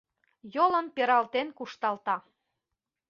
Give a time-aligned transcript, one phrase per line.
[0.53, 2.15] Йолым пералтен кушталта